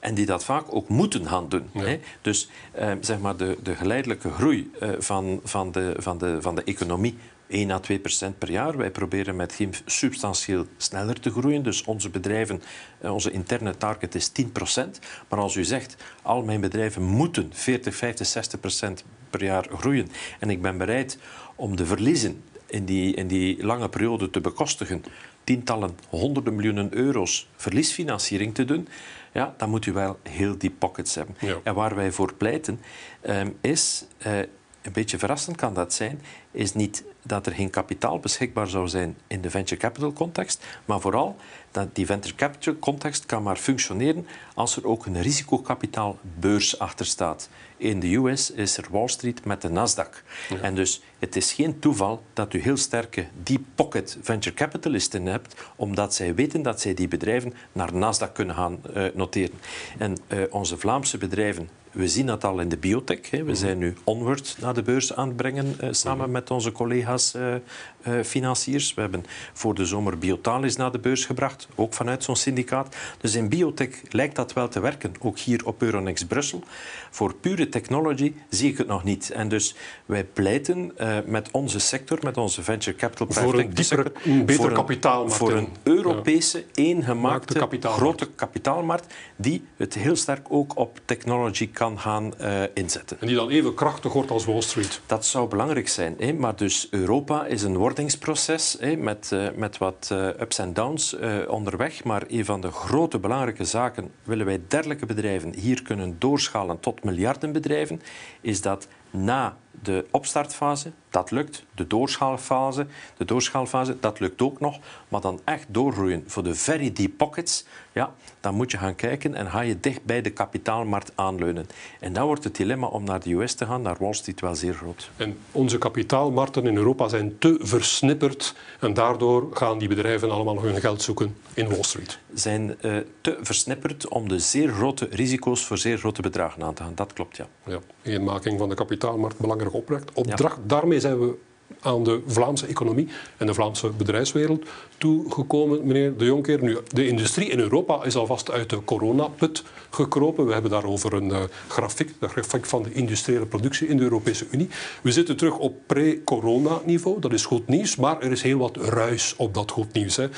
[0.00, 1.70] En die dat vaak ook moeten gaan doen.
[1.72, 1.80] Ja.
[1.80, 2.00] Hè?
[2.22, 6.54] Dus eh, zeg maar de, de geleidelijke groei uh, van, van, de, van, de, van
[6.54, 8.76] de economie 1 à 2 procent per jaar.
[8.76, 11.62] Wij proberen met GIMF substantieel sneller te groeien.
[11.62, 12.62] Dus onze bedrijven,
[12.98, 15.00] eh, onze interne target is 10 procent.
[15.28, 20.08] Maar als u zegt, al mijn bedrijven moeten 40, 50, 60 procent per jaar groeien
[20.38, 21.18] en ik ben bereid
[21.56, 25.04] om de verliezen in die, in die lange periode te bekostigen,
[25.44, 28.88] tientallen, honderden miljoenen euro's verliesfinanciering te doen,
[29.32, 31.36] ja, dan moet u wel heel die pockets hebben.
[31.62, 32.80] En waar wij voor pleiten,
[33.28, 34.38] um, is, uh,
[34.82, 39.16] een beetje verrassend kan dat zijn, is niet dat er geen kapitaal beschikbaar zou zijn
[39.26, 41.36] in de venture capital context, maar vooral
[41.70, 47.48] dat die venture capital context kan maar functioneren als er ook een risicokapitaalbeurs achter staat.
[47.80, 50.22] In de US is er Wall Street met de Nasdaq.
[50.62, 55.54] En dus het is geen toeval dat u heel sterke deep pocket venture capitalisten hebt,
[55.76, 59.58] omdat zij weten dat zij die bedrijven naar Nasdaq kunnen gaan uh, noteren.
[59.98, 63.30] En uh, onze Vlaamse bedrijven we zien dat al in de biotech.
[63.30, 63.38] Hè.
[63.38, 63.54] We mhm.
[63.54, 66.30] zijn nu Onward naar de beurs aan het brengen, uh, samen mhm.
[66.30, 68.94] met onze collega's uh, uh, financiers.
[68.94, 72.96] We hebben voor de zomer Biotalis naar de beurs gebracht, ook vanuit zo'n syndicaat.
[73.18, 76.62] Dus in biotech lijkt dat wel te werken, ook hier op Euronext Brussel.
[77.10, 79.30] Voor pure technology zie ik het nog niet.
[79.30, 79.74] En dus
[80.06, 80.92] wij pleiten
[81.24, 84.12] met onze sector, met onze venture capital voor een, dieper,
[84.44, 85.36] beter kapitaalmarkt.
[85.36, 86.64] Voor een Europese, ja.
[86.74, 93.20] eengemaakte, grote kapitaalmarkt die het heel sterk ook op technology kan gaan uh, inzetten.
[93.20, 95.00] En die dan even krachtig wordt als Wall Street.
[95.06, 96.14] Dat zou belangrijk zijn.
[96.18, 96.32] Hè?
[96.32, 98.96] Maar dus Europa is een wordingsproces hè?
[98.96, 101.16] Met, uh, met wat uh, ups en downs
[101.48, 102.04] onderweg.
[102.04, 107.04] Maar een van de grote belangrijke zaken, willen wij dergelijke bedrijven hier kunnen doorschalen tot
[107.04, 108.02] miljardenbedrijven,
[108.40, 111.64] is dat na de opstartfase, dat lukt.
[111.74, 114.78] De doorschaalfase, de doorschaalfase, dat lukt ook nog.
[115.08, 119.34] Maar dan echt doorgroeien voor de very deep pockets, ja, dan moet je gaan kijken
[119.34, 121.66] en ga je dicht bij de kapitaalmarkt aanleunen.
[122.00, 124.54] En dan wordt het dilemma om naar de US te gaan, naar Wall Street, wel
[124.54, 125.10] zeer groot.
[125.16, 130.80] En onze kapitaalmarkten in Europa zijn te versnipperd en daardoor gaan die bedrijven allemaal hun
[130.80, 132.18] geld zoeken in Wall Street.
[132.34, 136.82] Zijn uh, te versnipperd om de zeer grote risico's voor zeer grote bedragen aan te
[136.82, 136.94] gaan.
[136.94, 137.46] Dat klopt, ja.
[137.66, 140.12] ja eenmaking van de kapitaalmarkt, belangrijk opdracht.
[140.14, 140.58] opdracht.
[140.62, 141.34] Daarmee zijn we
[141.80, 144.64] aan de Vlaamse economie en de Vlaamse bedrijfswereld
[144.98, 146.62] toegekomen, meneer De Jonker.
[146.62, 150.46] Nu, de industrie in Europa is alvast uit de coronaput gekropen.
[150.46, 154.46] We hebben daarover een uh, grafiek, de grafiek van de industriële productie in de Europese
[154.50, 154.68] Unie.
[155.02, 157.20] We zitten terug op pre-corona-niveau.
[157.20, 160.16] Dat is goed nieuws, maar er is heel wat ruis op dat goed nieuws.
[160.16, 160.28] Hè.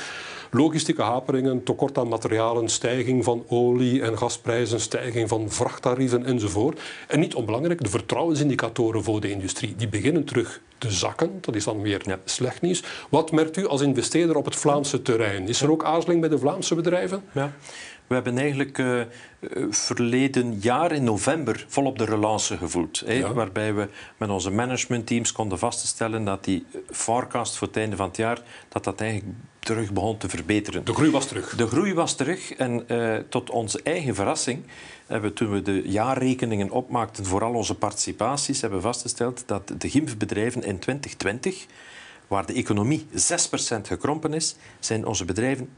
[0.51, 6.79] Logistieke haperingen, tekort aan materialen, stijging van olie- en gasprijzen, stijging van vrachttarieven enzovoort.
[7.07, 11.37] En niet onbelangrijk, de vertrouwensindicatoren voor de industrie, die beginnen terug te zakken.
[11.41, 12.83] Dat is dan weer slecht nieuws.
[13.09, 15.47] Wat merkt u als investeerder op het Vlaamse terrein?
[15.47, 17.23] Is er ook aarzeling bij de Vlaamse bedrijven?
[17.31, 17.51] Ja.
[18.07, 19.01] We hebben eigenlijk uh,
[19.69, 23.03] verleden jaar in november volop de relance gevoeld.
[23.05, 28.07] Hè, Waarbij we met onze managementteams konden vaststellen dat die forecast voor het einde van
[28.07, 30.85] het jaar dat dat eigenlijk terug begon te verbeteren.
[30.85, 31.55] De groei was terug.
[31.55, 34.63] De groei was terug en uh, tot onze eigen verrassing
[35.07, 39.73] hebben we toen we de jaarrekeningen opmaakten voor al onze participaties, hebben we vastgesteld dat
[39.77, 41.65] de GIMF-bedrijven in 2020
[42.27, 43.15] waar de economie 6%
[43.81, 45.69] gekrompen is, zijn onze bedrijven 2%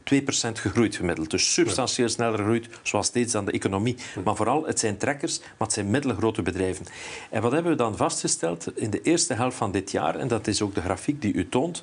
[0.52, 1.30] gegroeid gemiddeld.
[1.30, 3.96] Dus substantieel sneller gegroeid, zoals steeds dan de economie.
[4.24, 6.86] Maar vooral, het zijn trekkers, maar het zijn middelgrote bedrijven.
[7.30, 10.46] En wat hebben we dan vastgesteld in de eerste helft van dit jaar, en dat
[10.46, 11.82] is ook de grafiek die u toont,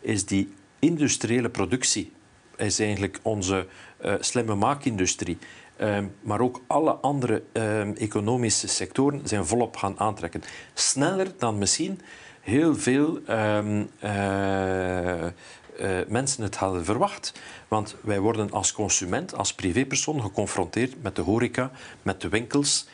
[0.00, 0.52] is die
[0.84, 2.12] industriële productie
[2.56, 3.66] is eigenlijk onze
[4.04, 5.38] uh, slimme maakindustrie.
[5.80, 10.42] Um, maar ook alle andere um, economische sectoren zijn volop gaan aantrekken.
[10.74, 12.00] Sneller dan misschien
[12.40, 15.30] heel veel um, uh, uh,
[16.08, 17.32] mensen het hadden verwacht.
[17.72, 21.70] Want wij worden als consument, als privépersoon geconfronteerd met de horeca,
[22.02, 22.86] met de winkels,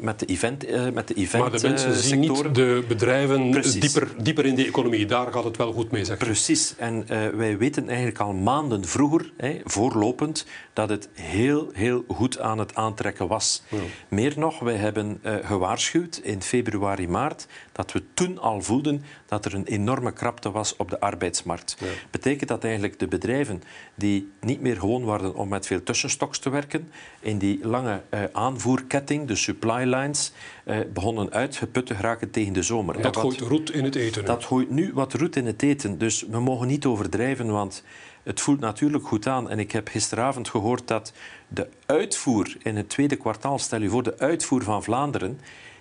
[0.00, 4.08] met de event, uh, met de event Maar de mensen zien niet de bedrijven dieper,
[4.22, 5.06] dieper in de economie.
[5.06, 6.74] Daar gaat het wel goed mee, zeg Precies.
[6.76, 9.32] En uh, wij weten eigenlijk al maanden vroeger,
[9.64, 13.62] voorlopend, dat het heel, heel goed aan het aantrekken was.
[13.68, 13.78] Ja.
[14.08, 19.44] Meer nog, wij hebben uh, gewaarschuwd in februari, maart, dat we toen al voelden dat
[19.44, 21.76] er een enorme krapte was op de arbeidsmarkt.
[21.80, 21.86] Ja.
[22.10, 23.62] Betekent dat eigenlijk de bedrijven
[23.94, 28.20] die niet meer gewoon waren om met veel tussenstoks te werken, in die lange uh,
[28.32, 30.32] aanvoerketting, de supply lines,
[30.64, 33.02] uh, begonnen uitgeput te geraken tegen de zomer.
[33.02, 34.20] Dat gooit roet in het eten.
[34.20, 34.26] Nu.
[34.26, 35.98] Dat gooit nu wat roet in het eten.
[35.98, 37.82] Dus we mogen niet overdrijven, want
[38.22, 39.50] het voelt natuurlijk goed aan.
[39.50, 41.12] En ik heb gisteravond gehoord dat
[41.48, 45.40] de uitvoer in het tweede kwartaal, stel je voor, de uitvoer van Vlaanderen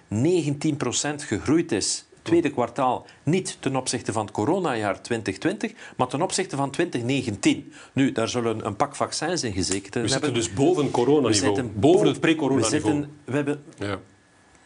[0.09, 0.15] 19%
[1.15, 6.71] gegroeid is tweede kwartaal niet ten opzichte van het coronajaar 2020, maar ten opzichte van
[6.71, 7.73] 2019.
[7.93, 10.01] Nu, daar zullen een pak vaccins in gezeten hebben.
[10.01, 13.05] We zitten dus boven coronaniveau, boven het pre-coronaniveau.
[13.25, 13.99] We hebben ja.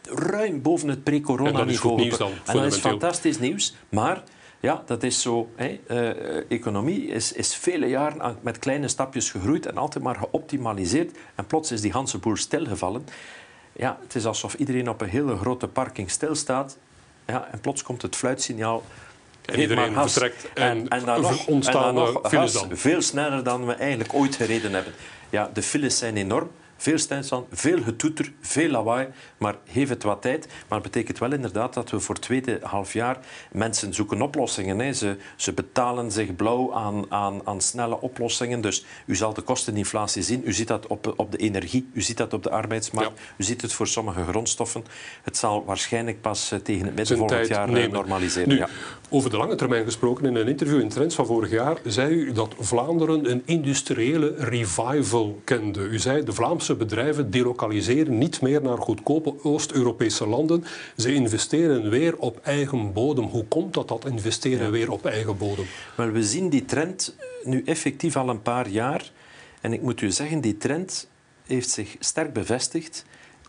[0.02, 1.60] ruim boven het pre-coronaniveau.
[1.60, 4.22] En dat is goed nieuws dan, En dat is fantastisch nieuws, maar
[4.60, 5.48] Ja, dat is zo.
[5.54, 5.80] Hè.
[5.90, 11.16] Uh, economie is, is vele jaren met kleine stapjes gegroeid en altijd maar geoptimaliseerd.
[11.34, 13.04] En plots is die ganse boel stilgevallen.
[13.72, 16.78] Ja, het is alsof iedereen op een hele grote parking stilstaat.
[17.32, 18.84] Ja, en plots komt het fluitsignaal.
[19.44, 23.66] En iedereen vertrekt en, en, dan nog, ontstaan en dan nog files veel sneller dan
[23.66, 24.92] we eigenlijk ooit gereden hebben.
[25.30, 26.50] Ja, de files zijn enorm.
[26.80, 30.46] Veel stilstand, veel getoeter, veel lawaai, maar heeft het wat tijd.
[30.46, 33.18] Maar het betekent wel inderdaad dat we voor het tweede half jaar
[33.52, 34.78] mensen zoeken oplossingen.
[34.78, 34.92] Hè.
[34.92, 38.60] Ze, ze betalen zich blauw aan, aan, aan snelle oplossingen.
[38.60, 40.42] Dus u zal de kosteninflatie zien.
[40.44, 43.62] U ziet dat op, op de energie, u ziet dat op de arbeidsmarkt, u ziet
[43.62, 44.84] het voor sommige grondstoffen.
[45.22, 48.48] Het zal waarschijnlijk pas eh, tegen het midden volgend jaar eh, normaliseren.
[48.48, 48.68] Nu, ja.
[49.10, 52.32] Over de lange termijn gesproken, in een interview in Trends van vorig jaar zei u
[52.32, 55.80] dat Vlaanderen een industriële revival kende.
[55.80, 60.64] U zei de Vlaamse bedrijven delocaliseren niet meer naar goedkope Oost-Europese landen.
[60.96, 63.24] Ze investeren weer op eigen bodem.
[63.24, 65.66] Hoe komt dat, dat investeren weer op eigen bodem?
[65.94, 69.12] Wel, we zien die trend nu effectief al een paar jaar.
[69.60, 71.08] En ik moet u zeggen, die trend
[71.46, 73.04] heeft zich sterk bevestigd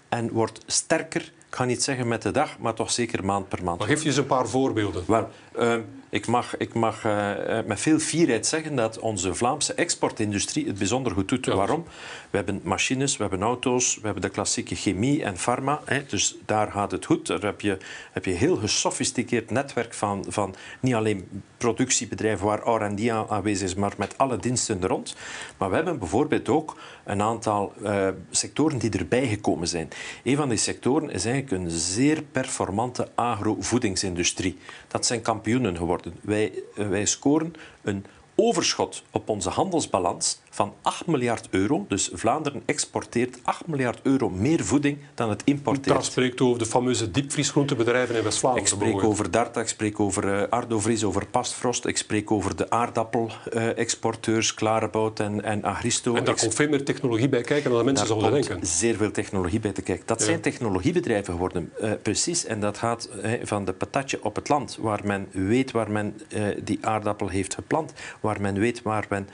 [0.10, 3.64] en wordt sterker, ik ga niet zeggen met de dag, maar toch zeker maand per
[3.64, 3.80] maand.
[3.80, 5.04] Maar geef je eens een paar voorbeelden.
[5.08, 5.76] Wel, uh,
[6.10, 7.34] ik mag, ik mag uh,
[7.66, 11.46] met veel fierheid zeggen dat onze Vlaamse exportindustrie het bijzonder goed doet.
[11.46, 11.86] Waarom?
[12.30, 15.82] We hebben machines, we hebben auto's, we hebben de klassieke chemie en pharma.
[15.86, 17.28] Hè, dus daar gaat het goed.
[17.28, 17.78] Daar heb je,
[18.12, 23.76] heb je een heel gesofisticeerd netwerk van, van niet alleen productiebedrijven waar R&D aanwezig is,
[23.76, 25.16] maar met alle diensten er rond.
[25.58, 29.90] Maar we hebben bijvoorbeeld ook een aantal uh, sectoren die erbij gekomen zijn.
[30.24, 34.58] Een van die sectoren is eigenlijk een zeer performante agrovoedingsindustrie.
[34.88, 36.16] Dat zijn kampioenen geworden.
[36.22, 41.86] Wij, wij scoren een overschot op onze handelsbalans van 8 miljard euro.
[41.88, 45.96] Dus Vlaanderen exporteert 8 miljard euro meer voeding dan het importeert.
[45.96, 48.68] Dat spreekt over de fameuze diepvriesgroentebedrijven in West-Vlaanderen.
[48.68, 52.70] Ik spreek over Darta, ik spreek over uh, Ardovries, over Pastfrost, ik spreek over de
[52.70, 56.16] aardappelexporteurs, Klarebout en, en Agristo.
[56.16, 58.66] En daar komt veel meer technologie bij kijken dan de mensen zouden denken.
[58.66, 60.06] zeer veel technologie bij te kijken.
[60.08, 62.46] Dat zijn technologiebedrijven geworden, uh, precies.
[62.46, 63.10] En dat gaat
[63.44, 66.22] van de patatje op het land, waar men weet waar men
[66.64, 69.30] die aardappel heeft geplant, waar men weet waar men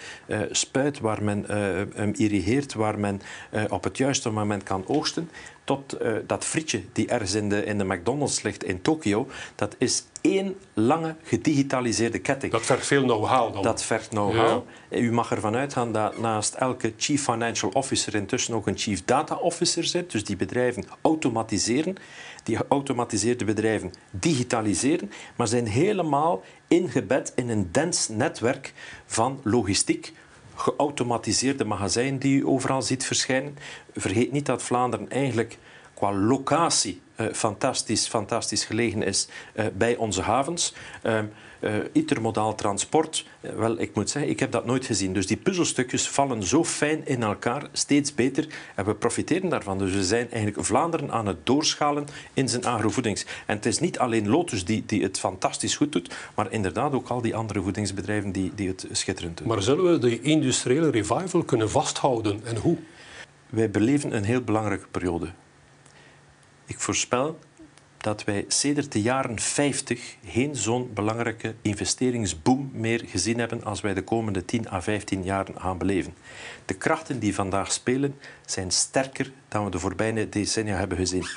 [0.51, 3.22] spuit, waar men uh, irrigeert, waar men
[3.54, 5.30] uh, op het juiste moment kan oogsten,
[5.63, 9.76] tot uh, dat frietje die ergens in de, in de McDonald's ligt in Tokio, dat
[9.78, 12.52] is één lange gedigitaliseerde ketting.
[12.52, 13.63] Dat vergt veel know-how dan?
[13.63, 14.63] Dat vergt know-how.
[14.89, 14.98] Ja.
[14.98, 19.36] U mag ervan uitgaan dat naast elke chief financial officer intussen ook een chief data
[19.36, 20.12] officer zit.
[20.12, 21.96] Dus die bedrijven automatiseren.
[22.44, 28.74] Die geautomatiseerde bedrijven digitaliseren, maar zijn helemaal ingebed in een dens netwerk
[29.06, 30.13] van logistiek,
[30.56, 33.58] geautomatiseerde magazijn die u overal ziet verschijnen.
[33.96, 35.58] Vergeet niet dat Vlaanderen eigenlijk
[35.94, 40.74] qua locatie uh, fantastisch, fantastisch gelegen is uh, bij onze havens.
[41.60, 45.13] Uh, intermodaal transport, wel, ik moet zeggen, ik heb dat nooit gezien.
[45.13, 48.48] Dus die puzzelstukjes vallen zo fijn in elkaar, steeds beter.
[48.76, 49.78] En we profiteren daarvan.
[49.78, 53.26] Dus we zijn eigenlijk Vlaanderen aan het doorschalen in zijn agrovoedings.
[53.46, 57.08] En het is niet alleen Lotus die, die het fantastisch goed doet, maar inderdaad ook
[57.08, 59.48] al die andere voedingsbedrijven die, die het schitterend doen.
[59.48, 62.78] Maar zullen we de industriële revival kunnen vasthouden en hoe?
[63.50, 65.28] Wij beleven een heel belangrijke periode.
[66.65, 67.39] Ik voorspel
[68.06, 73.94] dat wij sedert de jaren 50 geen zo'n belangrijke investeringsboom meer gezien hebben als wij
[73.94, 76.13] de komende 10 à 15 jaar gaan beleven.
[76.65, 78.15] De krachten die vandaag spelen
[78.46, 81.28] zijn sterker dan we de voorbije decennia hebben gezien.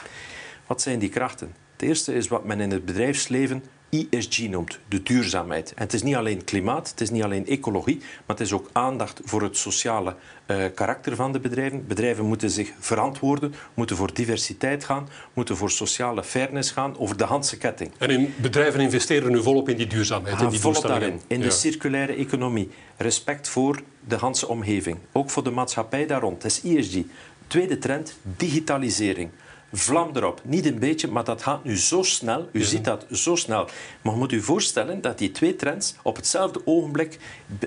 [0.66, 1.54] Wat zijn die krachten?
[1.72, 5.72] Het eerste is wat men in het bedrijfsleven ESG noemt, de duurzaamheid.
[5.74, 8.70] En het is niet alleen klimaat, het is niet alleen ecologie, maar het is ook
[8.72, 10.14] aandacht voor het sociale
[10.46, 11.86] uh, karakter van de bedrijven.
[11.86, 17.24] Bedrijven moeten zich verantwoorden, moeten voor diversiteit gaan, moeten voor sociale fairness gaan, over de
[17.24, 17.90] Hanse ketting.
[17.98, 21.50] En in bedrijven investeren nu volop in die duurzaamheid, in die volop daarin, in de
[21.50, 22.70] circulaire economie.
[22.96, 26.42] Respect voor de Hanse omgeving, ook voor de maatschappij daar rond.
[26.42, 26.98] Dat is ESG.
[27.46, 29.30] Tweede trend, digitalisering.
[29.72, 30.40] Vlam erop.
[30.44, 32.48] Niet een beetje, maar dat gaat nu zo snel.
[32.52, 33.68] U ziet dat zo snel.
[34.02, 37.18] Maar je moet u voorstellen dat die twee trends op hetzelfde ogenblik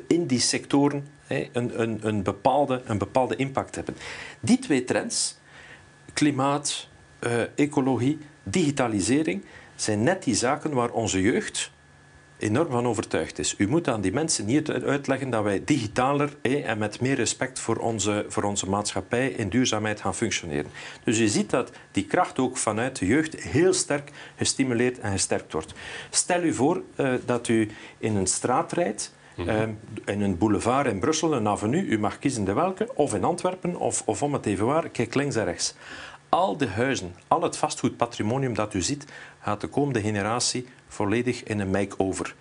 [0.08, 3.96] in die sectoren een, een, een, bepaalde, een bepaalde impact hebben.
[4.40, 5.38] Die twee trends,
[6.14, 6.88] klimaat,
[7.20, 11.72] uh, ecologie, digitalisering, zijn net die zaken waar onze jeugd
[12.42, 13.56] enorm van overtuigd is.
[13.58, 17.78] U moet aan die mensen niet uitleggen dat wij digitaler en met meer respect voor
[17.78, 20.72] onze, voor onze maatschappij in duurzaamheid gaan functioneren.
[21.04, 25.54] Dus je ziet dat die kracht ook vanuit de jeugd heel sterk gestimuleerd en gesterkt
[25.54, 25.74] wordt.
[26.10, 29.62] Stel u voor uh, dat u in een straat rijdt uh,
[30.06, 33.76] in een boulevard in Brussel, een avenue, u mag kiezen de welke, of in Antwerpen,
[33.76, 35.76] of, of om het even waar, kijk links en rechts.
[36.30, 39.06] Al de huizen, al het vastgoedpatrimonium dat u ziet,
[39.40, 42.36] gaat de komende generatie volledig in een make-over.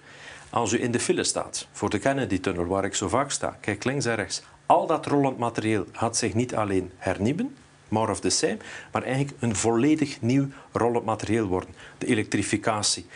[0.51, 3.85] Als u in de file staat voor de Kennedy-tunnel, waar ik zo vaak sta, kijk
[3.85, 4.43] links en rechts.
[4.67, 7.57] Al dat rollend materieel gaat zich niet alleen hernieuwen,
[7.89, 8.57] more of the same,
[8.93, 11.75] maar eigenlijk een volledig nieuw rollend materieel worden.
[11.99, 13.07] De elektrificatie.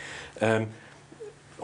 [0.41, 0.67] Um,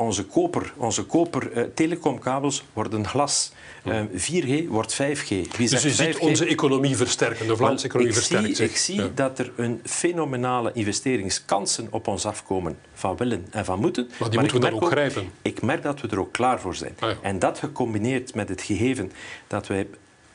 [0.02, 3.52] onze koper, onze koper uh, telecomkabels worden glas.
[3.86, 5.28] Uh, ehm, 4G wordt 5G.
[5.28, 9.40] Wie dus je ziet onze economie versterken, de Vlaamse economie versterkt zie, Ik zie dat
[9.40, 14.10] er een fenomenale investeringskansen op ons afkomen van willen en van moeten.
[14.20, 15.32] Maar die moeten we dan ook, grijpen.
[15.42, 16.96] Ik merk dat we er ook klaar voor zijn.
[17.00, 19.12] Ah, en dat gecombineerd met het gegeven
[19.48, 19.88] dat wij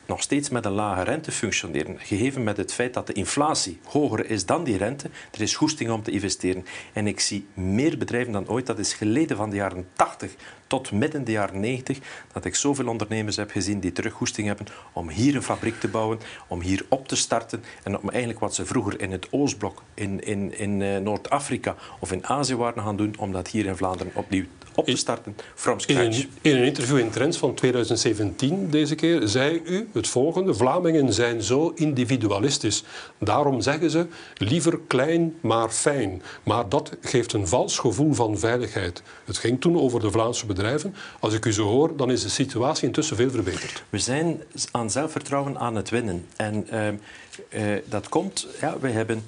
[0.07, 4.29] nog steeds met een lage rente functioneren, gegeven met het feit dat de inflatie hoger
[4.29, 6.65] is dan die rente, er is goesting om te investeren.
[6.93, 10.35] En ik zie meer bedrijven dan ooit, dat is geleden van de jaren 80
[10.67, 11.99] tot midden de jaren 90,
[12.33, 15.87] dat ik zoveel ondernemers heb gezien die terug goesting hebben om hier een fabriek te
[15.87, 19.83] bouwen, om hier op te starten en om eigenlijk wat ze vroeger in het Oostblok,
[19.93, 23.75] in, in, in uh, Noord-Afrika of in Azië waren gaan doen, om dat hier in
[23.75, 24.45] Vlaanderen opnieuw
[24.77, 26.17] op te starten from scratch.
[26.17, 30.53] In, in, een interview in Trends van 2017 deze keer zei u het volgende.
[30.53, 32.83] Vlamingen zijn zo individualistisch.
[33.17, 36.21] Daarom zeggen ze liever klein maar fijn.
[36.43, 39.01] Maar dat geeft een vals gevoel van veiligheid.
[39.25, 40.95] Het ging toen over de Vlaamse bedrijven.
[41.19, 43.83] Als ik u zo hoor, dan is de situatie intussen veel verbeterd.
[43.89, 46.25] We zijn aan zelfvertrouwen aan het winnen.
[46.35, 49.23] En uh, uh, dat komt, ja, we hebben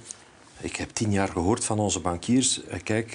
[0.61, 2.61] ik heb tien jaar gehoord van onze bankiers.
[2.63, 3.11] Uh, kijk,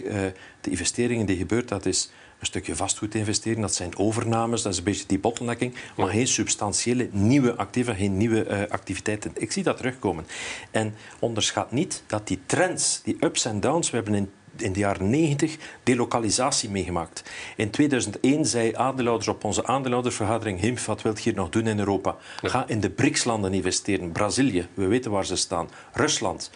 [0.60, 2.10] de investeringen die gebeurt, dat is
[2.44, 3.60] een stukje vastgoed investeren.
[3.60, 5.74] Dat zijn overnames, dat is een beetje die bottlenecking.
[5.96, 9.32] Maar geen substantiële nieuwe activa, geen nieuwe uh, activiteiten.
[9.34, 10.26] Ik zie dat terugkomen.
[10.70, 14.78] En onderschat niet dat die trends, die ups en downs, we hebben in in de
[14.78, 17.22] jaren 90 delokalisatie meegemaakt.
[17.56, 21.78] In 2001 zei aandeelhouders op onze aandeelhoudersvergadering HIMF, wat wilt je hier nog doen in
[21.78, 22.16] Europa?
[22.42, 24.12] Ga in de BRICS-landen investeren.
[24.12, 25.68] Brazilië, we weten waar ze staan.
[25.92, 26.50] Rusland.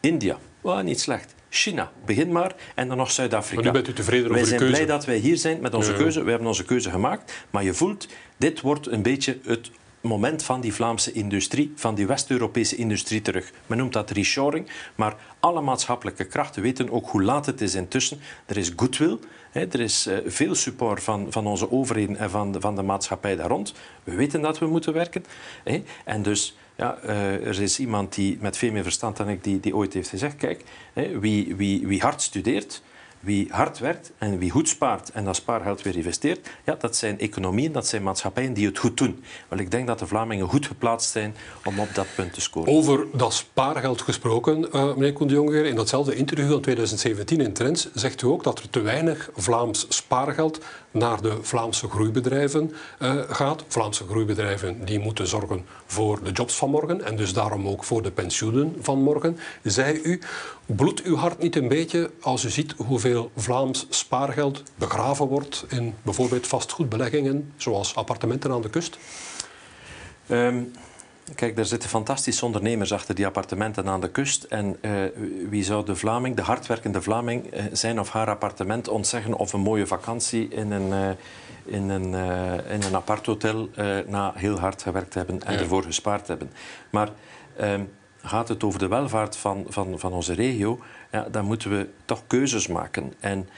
[0.00, 1.34] India, oh, niet slecht.
[1.48, 2.54] China, begin maar.
[2.74, 3.62] En dan nog Zuid-Afrika.
[3.62, 4.58] nu bent u tevreden over de keuze.
[4.58, 6.22] Wij zijn blij dat wij hier zijn met onze keuze.
[6.22, 7.46] We hebben onze keuze gemaakt.
[7.50, 12.06] Maar je voelt, dit wordt een beetje het moment van die Vlaamse industrie, van die
[12.06, 13.52] West-Europese industrie terug.
[13.66, 18.20] Men noemt dat reshoring, maar alle maatschappelijke krachten weten ook hoe laat het is intussen.
[18.46, 19.18] Er is goodwill,
[19.50, 22.82] hè, er is uh, veel support van, van onze overheden en van de, van de
[22.82, 23.74] maatschappij daar rond.
[24.04, 25.24] We weten dat we moeten werken.
[25.64, 29.44] Hè, en dus ja, uh, er is iemand die met veel meer verstand dan ik
[29.44, 30.64] die, die ooit heeft gezegd, kijk,
[31.20, 32.82] wie, wie, wie hard studeert,
[33.20, 37.18] wie hard werkt en wie goed spaart en dat spaargeld weer investeert, ja, dat zijn
[37.18, 39.24] economieën, dat zijn maatschappijen die het goed doen.
[39.48, 42.72] Wel, ik denk dat de Vlamingen goed geplaatst zijn om op dat punt te scoren.
[42.72, 47.88] Over dat spaargeld gesproken, uh, meneer Koen Jonger, in datzelfde interview van 2017 in Trends
[47.94, 53.64] zegt u ook dat er te weinig Vlaams spaargeld naar de Vlaamse groeibedrijven uh, gaat.
[53.68, 58.02] Vlaamse groeibedrijven die moeten zorgen voor de jobs van morgen en dus daarom ook voor
[58.02, 59.38] de pensioenen van morgen.
[59.62, 60.20] Zei u,
[60.66, 65.94] bloedt uw hart niet een beetje als u ziet hoeveel Vlaams spaargeld begraven wordt in
[66.02, 68.98] bijvoorbeeld vastgoedbeleggingen, zoals appartementen aan de kust?
[70.30, 70.72] Um,
[71.34, 74.44] Kijk, er zitten fantastische ondernemers achter die appartementen aan de kust.
[74.44, 74.92] En uh,
[75.48, 79.60] wie zou de Vlaming, de hardwerkende Vlaming, uh, zijn of haar appartement ontzeggen of een
[79.60, 81.08] mooie vakantie in een, uh,
[81.74, 82.14] in een,
[82.68, 83.68] in een aparthotel
[84.06, 85.58] na heel hard gewerkt hebben en ja.
[85.58, 86.50] ervoor gespaard hebben.
[86.90, 87.08] Maar
[87.56, 87.82] ehm,
[88.22, 90.78] gaat het over de welvaart van, van, van onze regio,
[91.10, 93.12] ja, dan moeten we toch keuzes maken.
[93.20, 93.48] En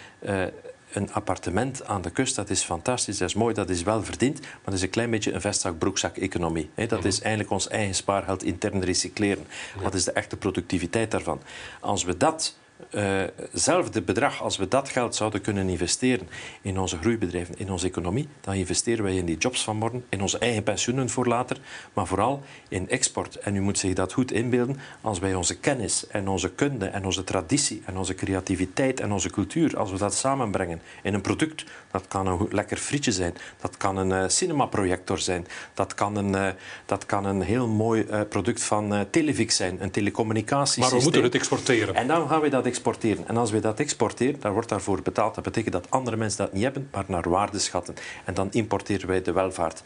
[0.92, 4.40] een appartement aan de kust, dat is fantastisch, dat is mooi, dat is wel verdiend,
[4.40, 6.70] maar dat is een klein beetje een vestzak-broekzak-economie.
[6.88, 9.46] Dat is eigenlijk ons eigen spaargeld intern recycleren.
[9.82, 11.40] Wat is de echte productiviteit daarvan?
[11.80, 12.54] Als we dat
[12.90, 16.28] hetzelfde uh, bedrag, als we dat geld zouden kunnen investeren
[16.62, 20.22] in onze groeibedrijven, in onze economie, dan investeren wij in die jobs van morgen, in
[20.22, 21.56] onze eigen pensioenen voor later,
[21.92, 23.36] maar vooral in export.
[23.36, 27.04] En u moet zich dat goed inbeelden, als wij onze kennis en onze kunde en
[27.04, 31.64] onze traditie en onze creativiteit en onze cultuur, als we dat samenbrengen in een product,
[31.90, 36.32] dat kan een lekker frietje zijn, dat kan een uh, cinemaprojector zijn, dat kan een,
[36.32, 36.48] uh,
[36.86, 40.84] dat kan een heel mooi product van Televix zijn, een telecommunicatiesysteem.
[40.84, 41.94] Maar we moeten het exporteren.
[41.94, 42.78] En dan gaan we dat exporteren.
[43.26, 45.34] En als we dat exporteren, dan wordt daarvoor betaald.
[45.34, 47.94] Dat betekent dat andere mensen dat niet hebben, maar naar waarde schatten.
[48.24, 49.82] En dan importeren wij de welvaart.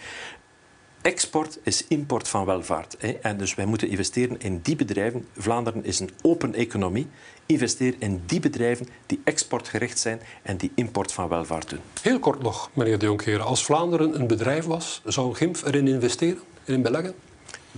[1.02, 2.96] Export is import van welvaart.
[2.98, 3.08] Hè.
[3.08, 5.26] En dus wij moeten investeren in die bedrijven.
[5.36, 7.06] Vlaanderen is een open economie.
[7.46, 11.80] Investeer in die bedrijven die exportgericht zijn en die import van welvaart doen.
[12.02, 13.40] Heel kort nog, meneer De Jonker.
[13.40, 17.14] Als Vlaanderen een bedrijf was, zou GIMF erin investeren, erin beleggen?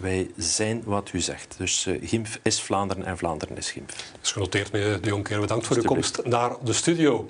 [0.00, 1.54] Wij zijn wat u zegt.
[1.58, 3.86] Dus uh, GIMF is Vlaanderen en Vlaanderen is GIMF.
[3.86, 5.40] Dat is genoteerd, meneer De Jonker.
[5.40, 7.28] Bedankt voor uw komst naar de studio.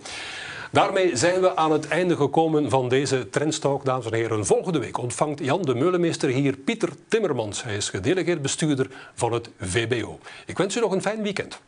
[0.73, 4.47] Daarmee zijn we aan het einde gekomen van deze Trendstalk, dames en heren.
[4.47, 7.63] Volgende week ontvangt Jan de Meulemeester hier Pieter Timmermans.
[7.63, 10.19] Hij is gedelegeerd bestuurder van het VBO.
[10.47, 11.61] Ik wens u nog een fijn weekend.